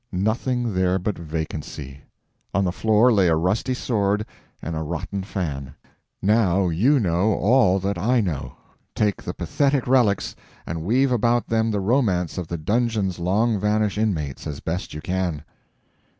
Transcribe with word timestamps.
Nothing 0.11 0.73
there 0.73 0.97
but 0.97 1.15
vacancy! 1.15 2.01
On 2.55 2.65
the 2.65 2.71
floor 2.71 3.13
lay 3.13 3.27
a 3.27 3.35
rusty 3.35 3.75
sword 3.75 4.25
and 4.59 4.75
a 4.75 4.81
rotten 4.81 5.21
fan. 5.21 5.75
Now 6.23 6.69
you 6.69 6.99
know 6.99 7.33
all 7.33 7.77
that 7.77 7.99
I 7.99 8.19
know. 8.19 8.55
Take 8.95 9.21
the 9.21 9.35
pathetic 9.35 9.85
relics, 9.85 10.35
and 10.65 10.81
weave 10.81 11.11
about 11.11 11.49
them 11.49 11.69
the 11.69 11.79
romance 11.81 12.39
of 12.39 12.47
the 12.47 12.57
dungeon's 12.57 13.19
long 13.19 13.59
vanished 13.59 13.99
inmates 13.99 14.47
as 14.47 14.59
best 14.59 14.95
you 14.95 15.01
can. 15.01 15.43